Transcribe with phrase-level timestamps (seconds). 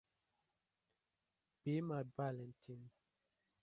[1.63, 2.89] Be my Valentine!